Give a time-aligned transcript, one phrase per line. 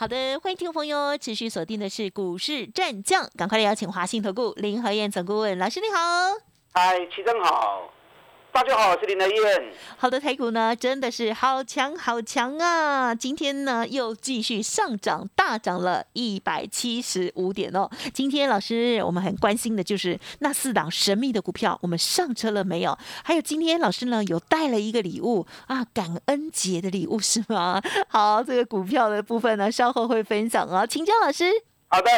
[0.00, 5.98] 好的，欢迎听众朋友持续锁定的是股市战将，赶快来邀请华信投顾林和燕总顾问老师，你好。
[6.72, 7.92] 嗨，齐正好。
[8.52, 9.72] 大家好，我是林德燕。
[9.96, 13.14] 好的，台股呢真的是好强好强啊！
[13.14, 17.88] 今天呢又继续上涨，大涨了一百七十五点哦。
[18.12, 22.98] 今天老师我们很关心的就是那四档神秘的股票，我们上车了没有？
[23.22, 27.80] 还有今天老师呢有带了一个礼物啊，感恩节的礼物是吗？
[28.08, 31.44] 好，这个股票的部分呢稍后会分享啊，请教老师。
[31.88, 32.10] 好的。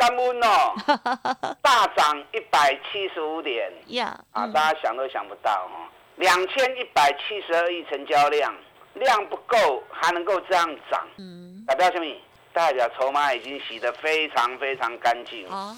[0.00, 0.72] 干温哦，
[1.60, 5.84] 大涨一百七十五点，呀，啊，大家想都想不到哦，
[6.16, 8.54] 两千一百七十二亿成交量，
[8.94, 12.06] 量不够还能够这样涨，嗯，代表什么？
[12.54, 15.46] 代表筹码已经洗得非常非常干净。
[15.48, 15.76] 哦。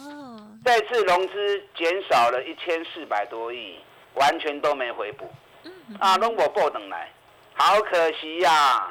[0.64, 3.76] 这次融资减少了一千四百多亿，
[4.14, 5.28] 完全都没回补，
[5.98, 7.10] 啊，龙果不等来，
[7.54, 8.88] 好可惜呀，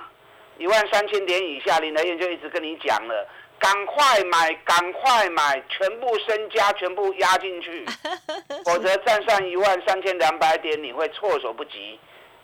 [0.57, 3.25] 一万三千点以下，林德燕就一直跟你讲了。
[3.61, 7.85] 赶快买，赶快买，全部身家全部压进去，
[8.65, 11.99] 否则站上一万三千两百点，你会措手不及，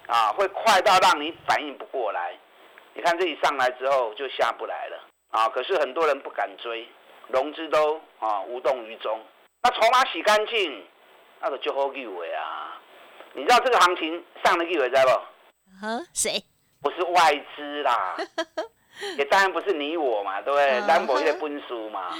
[0.05, 2.37] 啊，会快到让你反应不过来。
[2.93, 4.99] 你看这一上来之后就下不来了，
[5.31, 6.87] 啊，可是很多人不敢追，
[7.29, 9.19] 融资都啊无动于衷。
[9.63, 10.85] 那筹码洗干净，
[11.41, 12.79] 那个就好机会啊。
[13.33, 15.09] 你知道这个行情上的机会在不？
[15.09, 16.43] 啊，谁？
[16.79, 18.15] 不是外资啦。
[19.17, 20.81] 也当然不是你我嘛，对不对？
[20.87, 22.15] 单博也分输嘛。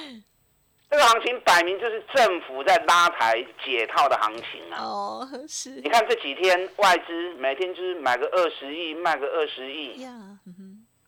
[0.90, 4.82] 这个行情摆明就是政府在拉抬解套的行情啊。
[4.82, 5.70] 哦，是。
[5.72, 10.08] 你看这几天外资每天就是买个二十亿，卖个二十亿，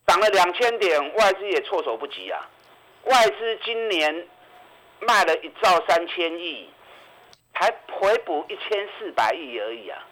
[0.06, 2.42] 涨了两千点，外资也措手不及啊。
[3.06, 4.28] 外资今年
[5.00, 6.70] 卖了一兆三千亿，
[7.54, 10.06] 才回补一千四百亿而已啊。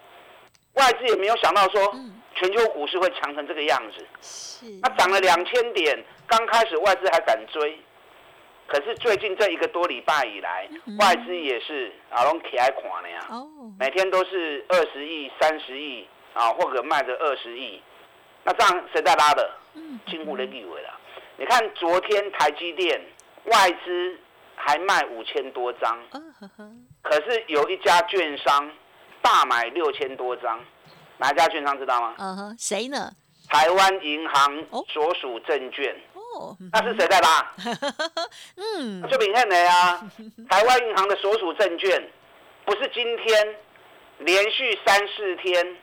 [0.75, 1.94] 外资也没有想到说。
[2.40, 4.66] 全球股市会强成这个样子，是。
[4.84, 7.80] 那涨了两千点，刚开始外资还敢追，
[8.68, 13.26] 可是最近这一个多礼拜以来，外资也是啊，拢起来看了呀。
[13.31, 13.50] 哦。
[13.80, 17.81] 每天都是二十亿、三十亿啊，或者卖着二十亿，
[18.44, 19.52] 那这样谁在拉的？
[19.74, 20.00] 嗯。
[20.08, 21.00] 近乎的地位了。
[21.38, 23.02] 你看昨天台积电
[23.46, 24.16] 外资
[24.56, 25.97] 还卖五千多张，
[27.02, 28.72] 可是有一家券商
[29.24, 30.59] 大买六千多张。
[31.17, 32.16] 哪家券商知道吗？
[32.17, 33.11] 嗯哼，谁呢？
[33.50, 35.95] 台湾银行所属证券。
[36.13, 37.51] 哦，那是谁在拉？
[38.57, 40.01] 嗯，就明天的啊。
[40.50, 42.11] 台湾银行的所属证券，
[42.66, 43.55] 不是今天
[44.19, 45.78] 连续三四天，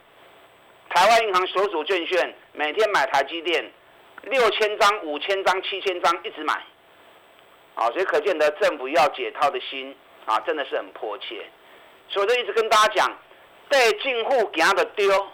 [0.90, 3.72] 台湾银行所属证券每天买台积电
[4.24, 6.54] 六千张、五千张、七千张，一直买。
[7.74, 9.96] 啊，所以可见得政府要解套的心
[10.26, 11.44] 啊，真的是很迫切。
[12.08, 13.18] 所以我就一直跟大家讲。
[13.68, 15.26] 对进户行的丢，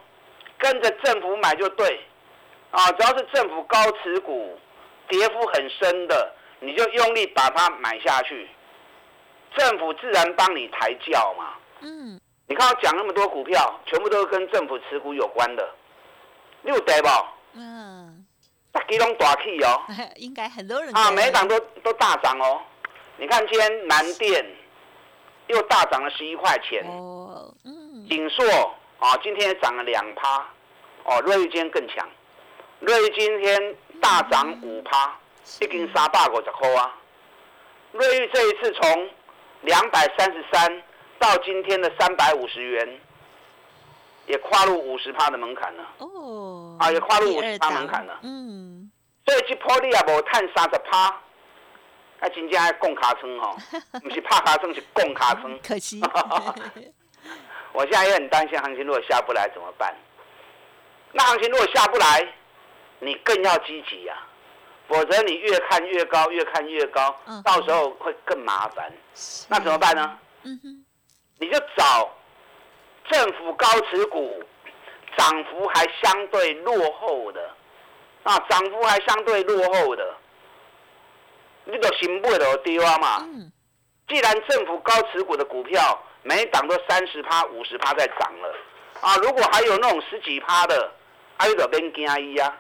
[0.59, 2.01] 跟着政府买就对，
[2.71, 4.59] 啊，只要是政府高持股，
[5.09, 8.49] 跌幅很深的，你就用力把它买下去，
[9.57, 11.55] 政府自然帮你抬轿嘛。
[11.81, 15.69] 嗯，你看我讲那么多股票，全部都是跟政府持股有关的，
[16.63, 17.09] 你有得不？
[17.55, 18.25] 嗯，
[18.71, 19.83] 大基隆大气哦，
[20.17, 22.61] 应该很多人啊，每一档都都大涨哦。
[23.17, 24.45] 你看今天南电
[25.51, 26.85] 又大涨了十一块钱。
[26.87, 28.07] 哦，嗯。
[28.09, 28.45] 锦硕
[28.99, 30.39] 啊，今天涨了两趴，
[31.05, 32.09] 哦，瑞玉今天更强，
[32.81, 35.17] 瑞玉今天大涨五趴，
[35.61, 36.97] 一斤三百五十块啊。
[37.93, 39.09] 瑞玉这一次从
[39.63, 40.83] 两百三十三
[41.19, 43.01] 到今天的三百五十元，
[44.27, 45.85] 也跨入五十趴的门槛了。
[45.99, 48.19] 哦，啊，也跨入五十趴门槛了。
[48.23, 48.91] 嗯，
[49.27, 51.21] 所以这波你也无探三十趴，
[52.21, 53.57] 啊，真正共卡村吼，
[54.03, 55.59] 不是怕卡村，是共卡村。
[55.61, 56.01] 可惜。
[57.73, 59.95] 我现在也很担心，行情如果下不来怎么办？
[61.13, 62.27] 那行情如果下不来，
[62.99, 64.17] 你更要积极呀，
[64.89, 68.93] 否则你越看越高，越看越高，到时候会更麻烦。
[69.49, 70.19] 那怎么办呢？
[71.39, 72.11] 你就找
[73.09, 74.43] 政府高持股，
[75.17, 77.51] 涨幅还相对落后的，
[78.25, 80.15] 啊，涨幅还相对落后的，
[81.71, 83.27] 你就先买了丢啊嘛。
[84.09, 88.55] 既然政府高持股的股票，每档都三十趴、五十趴在涨了，
[89.01, 89.17] 啊！
[89.19, 90.93] 如果还有那种十几趴的，
[91.39, 92.59] 还有个边惊一啊！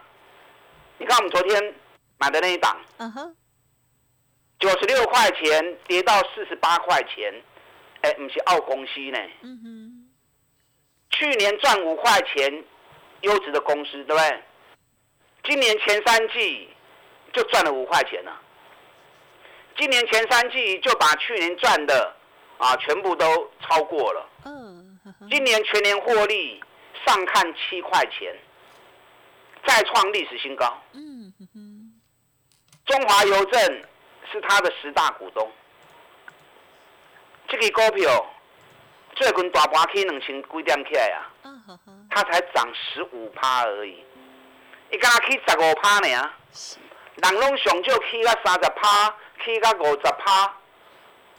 [0.98, 1.74] 你看我们昨天
[2.18, 3.36] 买的那一档，嗯哼，
[4.60, 7.34] 九十六块钱跌到四十八块钱，
[8.02, 9.18] 哎，不是澳公司呢。
[9.42, 10.06] 嗯哼。
[11.10, 12.64] 去年赚五块钱，
[13.22, 14.42] 优质的公司，对不对？
[15.42, 16.68] 今年前三季
[17.32, 18.40] 就赚了五块钱了。
[19.80, 22.14] 今年前三季就把去年赚的
[22.58, 24.28] 啊全部都超过了。
[24.44, 25.00] 嗯。
[25.30, 26.62] 今年全年获利
[27.06, 28.36] 上看七块钱，
[29.66, 30.78] 再创历史新高。
[30.92, 31.98] 嗯哼。
[32.84, 33.62] 中华邮政
[34.30, 35.50] 是他的十大股东。
[37.48, 38.34] 这个股票
[39.16, 41.32] 最近大盘起两千几点起来啊？
[42.10, 44.04] 它才涨十五趴而已，
[44.92, 46.30] 一家起十五趴呢，
[47.22, 50.54] 人拢上少起到三十趴，起到五十趴，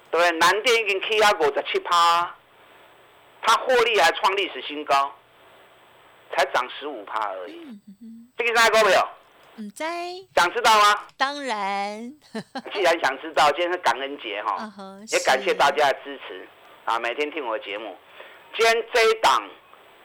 [0.10, 2.36] 对，南电已经起到五十七趴，
[3.42, 5.14] 它获利还创历史新高，
[6.36, 7.80] 才涨十五趴而已。
[8.38, 9.10] 这个啥股票？
[9.58, 9.84] 唔知。
[10.36, 11.04] 想知道吗？
[11.18, 12.14] 当然。
[12.74, 14.72] 既然想知道，今天是感恩节哈，
[15.12, 16.48] 也感谢大家的支持
[16.86, 16.98] 啊！
[17.00, 17.98] 每天听我的节目，
[18.58, 19.50] 今天这一档。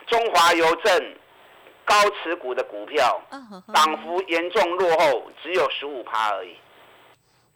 [0.09, 1.15] 中华邮政
[1.83, 3.21] 高持股的股票，
[3.73, 6.55] 涨幅严重落后，只有十五趴而已。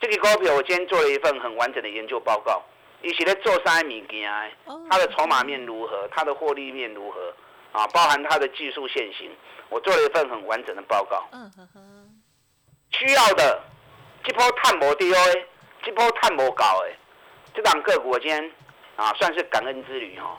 [0.02, 2.62] 这个股票我今天做了一份很完整的研究报告，
[3.04, 4.30] 一起来做三米件，
[4.90, 7.34] 它的筹码面如何，它的获利面如何，
[7.72, 9.30] 啊，包含它的技术线型，
[9.70, 11.24] 我做了一份很完整的报告。
[11.32, 12.22] 嗯哼哼
[12.92, 13.62] 需要的，
[14.24, 15.18] 这波探摩低哦，
[15.84, 16.98] 这波探摩高哎，
[17.54, 18.52] 这档个股我今天。
[18.98, 20.38] 啊，算是感恩之旅哈。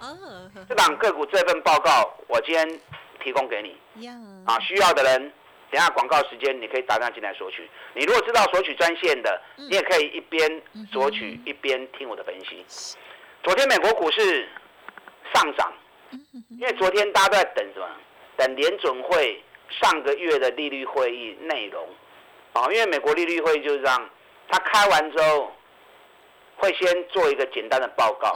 [0.68, 2.80] 这档个股这份报告，我今天
[3.20, 4.06] 提供给你。
[4.46, 5.32] 啊，需要的人，
[5.72, 7.68] 等下广告时间你可以打电话进来索取。
[7.94, 12.64] 你如果知道索取专线的，你也可以一边索取一边听我的分析。
[13.42, 14.46] 昨天美国股市
[15.34, 15.72] 上涨，
[16.50, 17.88] 因为昨天大家都在等什么？
[18.36, 21.88] 等联准会上个月的利率会议内容。
[22.52, 24.10] 啊，因为美国利率会议就是这样，
[24.48, 25.50] 他开完之后。
[26.54, 28.32] 会先做一个简单的报告，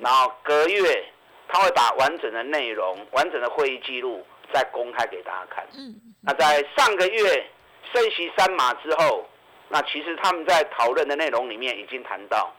[0.00, 1.04] 然后隔月
[1.46, 5.66] 他会把完整的内容、完整的会议记录再公开给大家看。
[5.76, 7.46] 嗯那在上个月
[7.92, 9.26] 升息三码之后，
[9.68, 12.52] 那其实他们在讨论的内容里面已经谈到，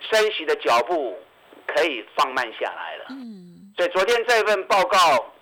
[0.00, 1.18] 升息的脚步
[1.66, 3.06] 可以放慢下来了。
[3.10, 5.32] 嗯所以昨天这份报告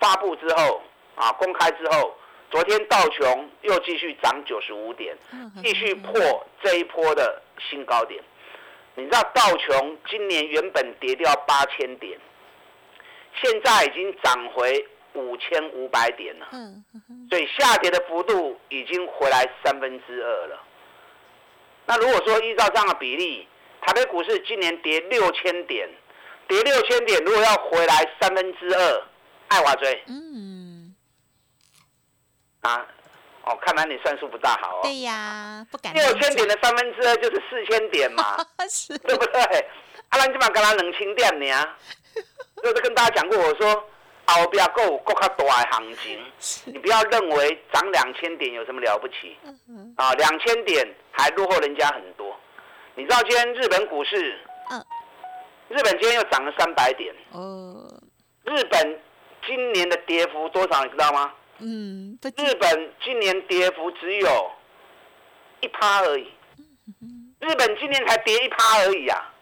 [0.00, 0.82] 发布之后
[1.16, 2.14] 啊，公开之后。
[2.50, 5.14] 昨天道琼又继续涨九十五点，
[5.62, 8.24] 继续破这一波的新高点。
[8.94, 12.18] 你知道道琼今年原本跌掉八千点，
[13.34, 16.48] 现在已经涨回五千五百点了。
[17.28, 20.60] 所以下跌的幅度已经回来三分之二了。
[21.86, 23.48] 那如果说依照这样的比例，
[23.80, 25.88] 台北股市今年跌六千点，
[26.46, 29.02] 跌六千点，如果要回来三分之二，
[29.48, 30.02] 爱华追。
[30.06, 30.94] 嗯
[32.60, 32.86] 啊，
[33.44, 34.80] 哦，看来你算数不大好哦。
[34.82, 35.94] 对呀，不敢。
[35.94, 38.36] 六千点的三分之二就是四千点嘛，
[39.06, 39.66] 对不对？
[40.10, 41.68] 阿兰基本跟他冷清点呢，
[42.62, 43.74] 就是跟大家讲过，我说
[44.26, 46.20] 后边够够较大的行情，
[46.66, 49.36] 你不要认为涨两千点有什么了不起，
[49.96, 52.36] 啊，两千点还落后人家很多。
[52.94, 54.38] 你知道今天日本股市，
[54.70, 54.84] 嗯，
[55.68, 58.00] 日本今天又涨了三百点，哦，
[58.44, 59.00] 日本
[59.46, 61.32] 今年的跌幅多少你知道吗？
[61.58, 64.50] 嗯，日本今年跌幅只有
[65.60, 66.32] 一趴而已。
[67.40, 69.32] 日本今年才跌一趴而已啊！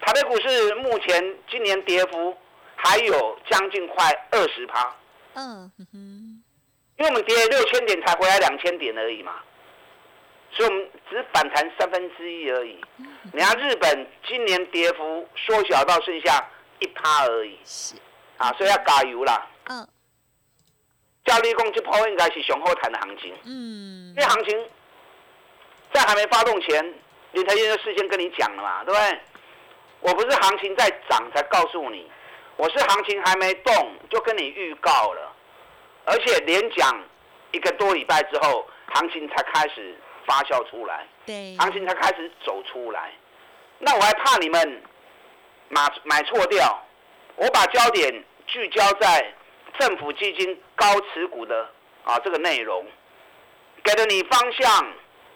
[0.00, 2.36] 台北股市目前今年跌幅
[2.76, 4.94] 还有将近快二十趴。
[5.34, 6.42] 嗯哼，
[6.96, 9.34] 因为我们跌六千点才回来两千点而已嘛，
[10.52, 12.80] 所以我们只反弹三分之一而已。
[13.32, 16.44] 你看日本今年跌幅缩小到剩下
[16.80, 17.58] 一趴而已。
[17.64, 17.94] 是
[18.38, 19.46] 啊，所以要加油啦。
[19.66, 19.86] 嗯。
[21.24, 24.68] 教力工这波应该是雄厚谈的行情，嗯，因为行情
[25.92, 26.82] 在还没发动前，
[27.32, 29.20] 林台燕就事先跟你讲了嘛，对不对？
[30.00, 32.10] 我不是行情在涨才告诉你，
[32.56, 35.32] 我是行情还没动就跟你预告了，
[36.04, 37.02] 而且连讲
[37.52, 43.12] 一个多礼拜之后，行情才开始发酵出来，对，行情才开始走出来，
[43.78, 44.82] 那我还怕你们
[45.68, 46.82] 买买错掉，
[47.36, 49.34] 我把焦点聚焦在。
[49.78, 51.66] 政府基金高持股的
[52.04, 52.84] 啊，这个内容。
[53.82, 54.92] 给了你方向，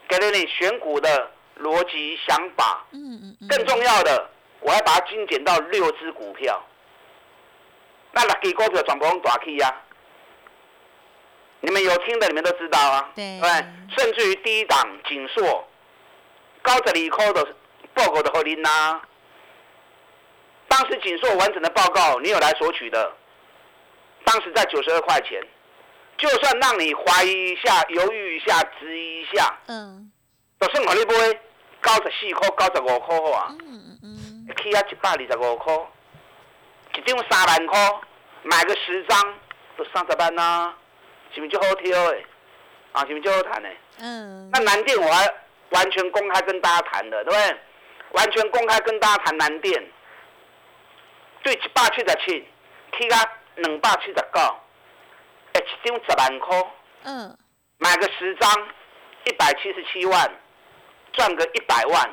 [0.06, 1.30] 给了你选股的
[1.60, 2.84] 逻辑想法。
[2.92, 4.28] 嗯嗯更重要的，
[4.64, 6.60] 我还把它精简到六只股票。
[8.12, 9.74] 那六支股票全部用大 K 呀？
[11.60, 13.10] 你们有听的，你们都知道啊。
[13.14, 13.38] 对。
[13.40, 13.50] 对。
[13.96, 15.68] 甚至于第一档锦硕
[16.62, 17.46] 高十二块的
[17.92, 19.00] 报告的和您呐，
[20.66, 23.12] 当时锦硕完整的报告，你有来索取的。
[24.24, 25.46] 当时在九十二块钱，
[26.16, 30.10] 就算让你怀疑一下、犹豫一下、质疑一下，嗯，
[30.58, 31.34] 都算好你不会
[31.82, 33.54] 九十四块、九十五块啊，
[34.62, 35.74] 起啊一百二十五块，
[36.96, 38.00] 一张三万块，
[38.42, 39.34] 买个十张
[39.76, 40.74] 都三十万啦，
[41.34, 42.18] 是不是就好挑的？
[42.92, 43.68] 啊，是不是就好谈的？
[44.00, 44.50] 嗯。
[44.52, 45.26] 那南电我还
[45.70, 47.58] 完全公开跟大家谈的，对不对？
[48.10, 49.90] 完全公开跟大家谈南电，
[51.42, 52.46] 对一百七十七，
[52.96, 53.24] 起啊
[53.56, 54.56] 两百七十九，
[55.54, 56.70] 一张十万块，
[57.02, 57.36] 嗯，
[57.78, 58.68] 买个十张，
[59.24, 60.30] 一百七十七万，
[61.12, 62.10] 赚个一百万，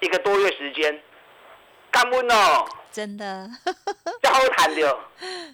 [0.00, 1.02] 一个多月时间，
[1.94, 3.48] 干温哦，真的，
[4.20, 4.92] 这好谈的，对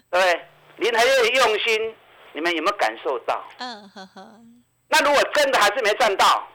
[0.09, 0.45] 不对？
[0.77, 1.95] 林台业用心，
[2.33, 3.43] 你们有没有感受到？
[3.59, 4.41] 嗯呵呵。
[4.87, 6.47] 那如果真的还是没赚到？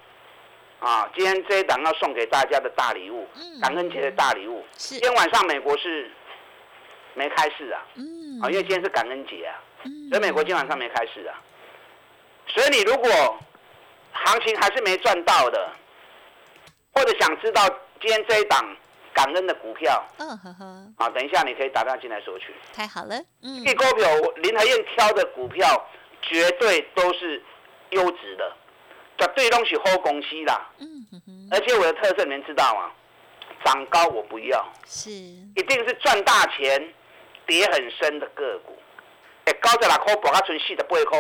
[0.81, 3.28] 啊，今天这一档要送给大家的大礼物，
[3.62, 4.64] 感恩节的大礼物。
[4.73, 6.11] 今天晚上美国是
[7.14, 7.81] 没开市啊，
[8.43, 9.55] 啊，因为今天是感恩节啊，
[10.11, 11.38] 所以美国今天晚上没开市啊。
[12.49, 13.09] 所以你如果
[14.12, 15.71] 行情还是没赚到的，
[16.93, 17.64] 或者想知道
[18.00, 18.76] 今天这一档
[19.16, 20.64] 感恩的股票，嗯呵呵，
[20.99, 22.54] 啊，等一下你可以打电话进来索取。
[22.75, 24.06] 太好了，嗯，这股票
[24.42, 25.88] 林和燕挑的股票
[26.20, 27.42] 绝对都是
[27.90, 28.52] 优质的。
[29.18, 32.92] 绝对东西好公司啦，嗯哼哼，而且我的特色你们知道吗？
[33.64, 36.92] 涨高我不要，是，一定是赚大钱、
[37.46, 38.76] 跌很深的个股。
[39.46, 40.14] 哎，高在哪块？
[40.16, 41.18] 把它存细的八块，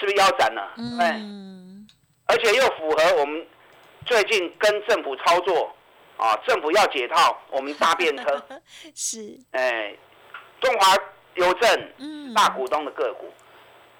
[0.00, 0.72] 是不是腰斩了？
[0.76, 1.86] 嗯，
[2.26, 3.46] 而且又符合我们
[4.04, 5.72] 最近跟政府操作
[6.16, 8.42] 啊，政府要解套，我们搭便车
[8.94, 9.94] 是，哎，
[10.60, 10.96] 中华
[11.34, 13.32] 邮政嗯大股东的个股，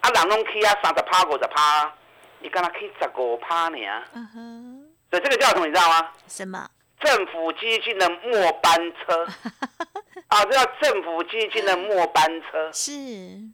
[0.00, 1.92] 啊，人拢起啊，三十趴五十趴。
[2.40, 3.78] 你刚他可以十五趴呢？
[4.12, 5.66] 嗯哼，所以这个叫什么？
[5.66, 6.10] 你知道吗？
[6.28, 6.68] 什么？
[7.00, 9.26] 政府基金的末班车
[10.28, 12.70] 啊，这叫政府基金的末班车。
[12.70, 12.92] 是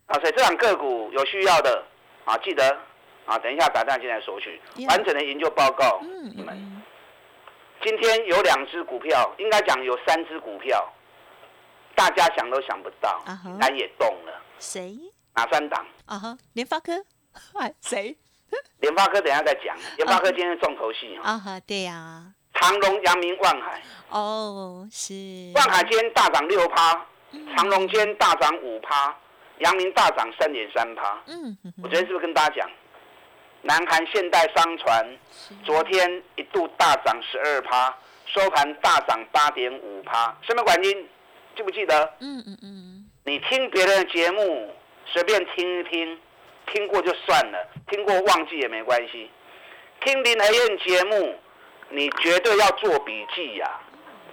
[0.07, 1.85] 啊，所以这两个股有需要的
[2.25, 2.77] 啊，记得
[3.27, 6.01] 啊，等一下打电话进来索取完整的研究报告。
[6.03, 6.83] 嗯，你们
[7.83, 10.93] 今天有两只股票，应该讲有三只股票，
[11.95, 13.23] 大家想都想不到，
[13.61, 14.43] 咱也动了。
[14.59, 14.99] 谁？
[15.35, 15.87] 哪三档？
[16.07, 16.93] 啊哈，联发科。
[17.59, 18.17] 哎，谁？
[18.81, 22.25] 联发科等下再讲，联发科今天重头戏啊哈，对呀。
[22.55, 23.81] 长隆、阳明、万海。
[24.11, 25.15] 哦，是。
[25.55, 27.07] 万海今天大涨六趴，
[27.57, 29.17] 长隆今天大涨五趴，
[29.61, 31.23] 阳明大涨三点三趴。
[31.27, 32.71] 嗯，我昨天是不是跟大家讲，
[33.63, 35.19] 南韩现代商船
[35.65, 37.95] 昨天一度大涨十二趴，
[38.27, 40.37] 收盘大涨八点五趴。
[40.43, 41.09] 什么管金
[41.57, 42.15] 记不记得？
[42.21, 43.11] 嗯嗯嗯。
[43.25, 44.75] 你听别人的节目，
[45.07, 46.19] 随便听一听。
[46.73, 49.29] 听过就算了，听过忘记也没关系。
[50.05, 51.35] 听林和燕节目，
[51.89, 53.81] 你绝对要做笔记呀。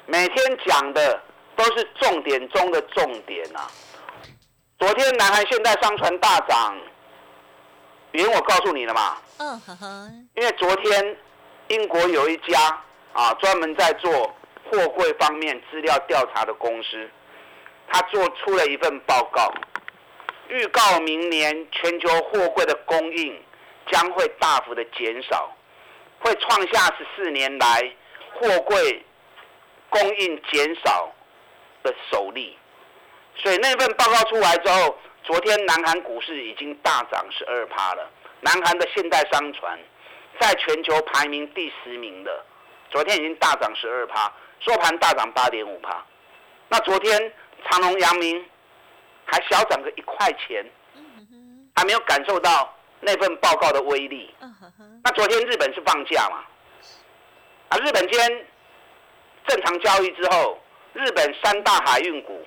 [0.05, 1.19] 每天讲的
[1.55, 3.67] 都是重点中的重点啊。
[4.77, 6.77] 昨天南韩现代商船大涨，
[8.17, 9.17] 原因我告诉你了嘛。
[9.37, 10.11] 嗯呵呵。
[10.33, 11.17] 因为昨天
[11.67, 12.83] 英国有一家
[13.13, 14.11] 啊专门在做
[14.65, 17.07] 货柜方面资料调查的公司，
[17.87, 19.53] 他做出了一份报告。
[20.49, 23.39] 预告明年全球货柜的供应
[23.91, 25.55] 将会大幅的减少，
[26.19, 27.93] 会创下十四年来
[28.33, 29.05] 货柜
[29.89, 31.11] 供应减少
[31.83, 32.57] 的首例。
[33.35, 38.09] 所以那份报告出来之后，昨天南韩股市已经大涨十二趴了。
[38.39, 39.77] 南韩的现代商船
[40.39, 42.45] 在全球排名第十名的，
[42.89, 44.31] 昨天已经大涨十二趴，
[44.61, 46.01] 收盘大涨八点五趴。
[46.69, 47.33] 那昨天
[47.69, 48.43] 长隆、阳明。
[49.29, 50.65] 还小涨个一块钱，
[51.75, 54.33] 还没有感受到那份报告的威力。
[55.03, 56.45] 那昨天日本是放假嘛？
[57.67, 58.45] 啊，日本今天
[59.45, 60.57] 正常交易之后，
[60.93, 62.41] 日本三大海运股，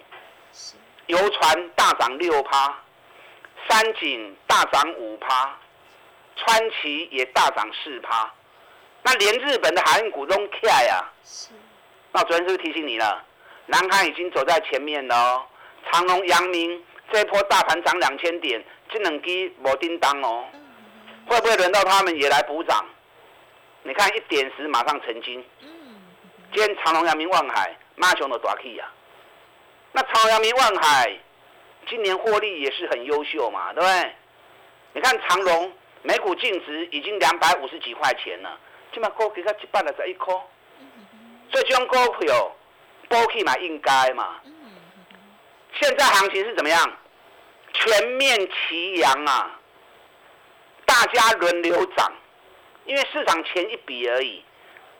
[1.10, 2.72] 游船大涨六趴，
[3.68, 5.58] 三井大涨五趴，
[6.36, 8.32] 川崎也大涨四趴。
[9.02, 11.04] 那连日本的海运股都起来呀。
[12.12, 13.24] 那昨天是不是提醒你了？
[13.66, 15.44] 南韩已经走在前面了哦。
[15.90, 16.80] 长隆、阳明
[17.12, 20.44] 这一波大盘涨两千点，这两支无叮当哦，
[21.26, 22.84] 会不会轮到他们也来补涨？
[23.82, 25.44] 你看一点时马上成金。
[26.52, 28.88] 今天长隆、阳明、望海马熊都大气呀。
[29.92, 31.18] 那朝、阳明、万海
[31.88, 34.14] 今年获利也是很优秀嘛，对不对？
[34.92, 38.58] 你看长隆每股净值已经两百五十几块钱了，
[38.92, 40.26] 起码股给他一百了才一颗，
[41.50, 42.56] 所以这种股票
[43.08, 44.40] 波起嘛应该嘛。
[45.80, 46.96] 现在行情是怎么样？
[47.72, 49.58] 全面齐扬啊！
[50.84, 52.12] 大家轮流涨，
[52.84, 54.44] 因为市场钱一笔而已，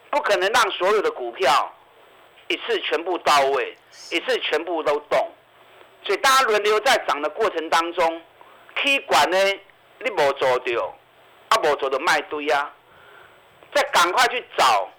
[0.09, 1.75] 不可能让所有的股票
[2.51, 3.77] 一次全部到位，
[4.11, 5.31] 一次全部都动，
[6.05, 8.21] 所以大家轮流在涨的过程当中
[8.75, 9.39] ，K 管呢，
[10.01, 10.95] 你无做到，
[11.51, 12.69] 啊无做到卖堆啊，
[13.73, 14.91] 再赶快去找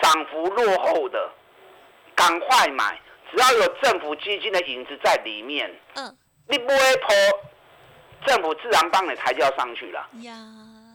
[0.00, 1.28] 涨幅落后的，
[2.14, 2.96] 赶快买。
[3.32, 6.16] 只要有政府基金的影子在里面，嗯，
[6.46, 7.14] 你不会破，
[8.24, 10.08] 政府自然帮你抬轿上去了。
[10.22, 10.32] 呀，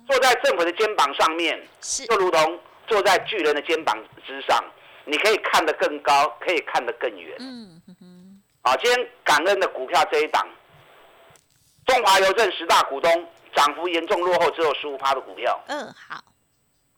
[0.08, 1.62] 坐在政府的肩膀上面，
[2.08, 4.64] 就如同坐在巨人的肩膀之上，
[5.06, 7.36] 你可以看得更高，可以看得更远。
[7.40, 10.48] 嗯嗯，啊，今天感恩的股票这一档，
[11.86, 13.12] 中华邮政十大股东
[13.56, 15.62] 涨幅严重落后，只有十五趴的股票。
[15.68, 16.24] 嗯，好，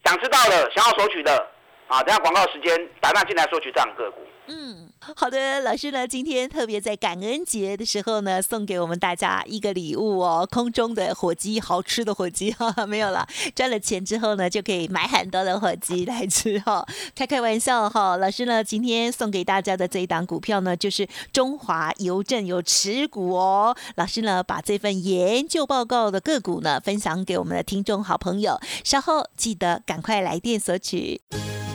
[0.04, 1.48] 想知道了，想要索取的，
[1.88, 4.22] 啊，等下广告时间，打电话进来索取这样个股。
[4.48, 16.86] 嗯，好的，老师呢，今天特别在感恩节的时候呢，送给我们大家一个礼物哦，空中的火鸡，好吃的火鸡哈， 没有了，赚了钱之后呢，就可以买很多的火鸡来吃哈，
[17.16, 31.22] 开开玩笑哈，老师呢，今天送给大家的这一档股票呢，就是中华邮政有持股哦，老师呢，把这份研究报告的个股呢，分享给我们的听众好朋友，稍后记得赶快来电索取。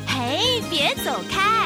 [0.07, 1.60] 嘿，别走开，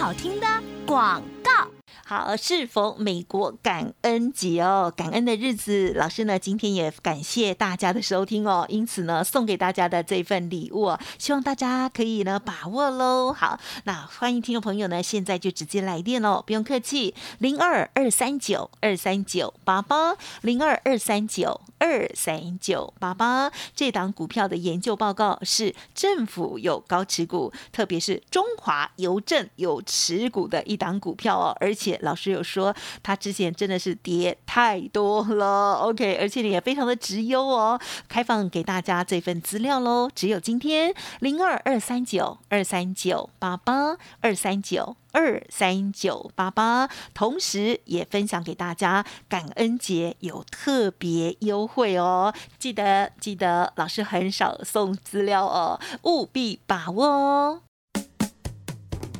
[0.00, 0.46] 好听的
[0.86, 1.79] 广告。
[2.10, 13.32] 好，是否美国感恩节哦，感恩的日子，老师呢今天也感谢大家的收听哦，因此呢送给大家的这份礼物，希望大家可以呢把握喽。
[13.32, 23.52] 好，那欢迎听众朋友呢现在就直接来电哦，不用客气，零二二三九二三九八八零二二三九二三九八八。
[23.76, 31.99] 这档股票的研究报告是政府有高持股，特别是中华邮政有持股的一档股票哦，而且。
[32.00, 37.80] 老师有说，他之前真的是跌太多了， OK，而且你也非常的直优哦。
[38.08, 57.69] 开放给大家这份资料喽，只有今天零二二三九二三九八八二三九二三九八八，同时也分享给大家，感恩节有特别优惠哦，记得记得，老师很少送资料哦，务必把握哦。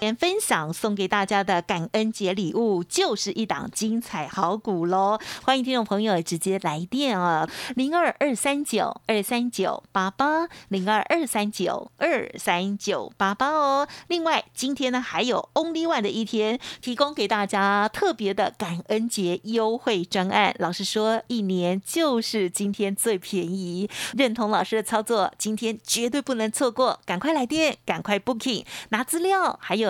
[0.00, 5.20] 分享送给大家的感恩节礼物就是一档精彩好股喽！
[5.42, 13.86] 欢迎听众朋友直接来电哦，零二二三九二三九八八零二二三九二三九八八哦。
[14.08, 20.54] 另外，今天呢还有 Only One 的一天，提供给大家特别的感恩节优惠专案。
[20.58, 29.89] 老师说，一年就是今天最便宜，认同老师的操作，今天绝对不能错过，赶快来电，赶快 Booking 拿资料，还有。